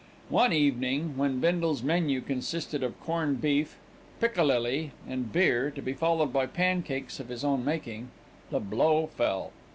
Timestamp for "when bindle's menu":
1.15-2.21